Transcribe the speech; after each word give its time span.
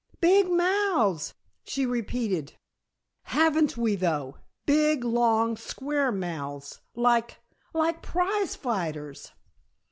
"Big 0.19 0.49
mouths!" 0.49 1.35
she 1.63 1.85
repeated. 1.85 2.53
"Haven't 3.25 3.77
we, 3.77 3.93
though? 3.95 4.37
Big, 4.65 5.03
long, 5.03 5.55
square 5.55 6.11
mouths 6.11 6.81
like, 6.95 7.37
like 7.71 8.01
prize 8.01 8.55
fighters." 8.55 9.31